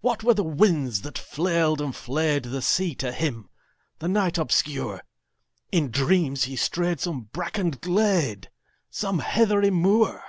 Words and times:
What 0.00 0.24
were 0.24 0.34
the 0.34 0.42
winds 0.42 1.02
that 1.02 1.16
flailed 1.16 1.80
and 1.80 1.94
flayedThe 1.94 2.60
sea 2.60 2.92
to 2.96 3.12
him, 3.12 3.48
the 4.00 4.08
night 4.08 4.36
obscure? 4.36 5.04
In 5.70 5.92
dreams 5.92 6.42
he 6.42 6.56
strayed 6.56 6.98
some 6.98 7.28
brackened 7.32 7.80
glade, 7.80 8.50
Some 8.90 9.20
heathery 9.20 9.70
moor. 9.70 10.24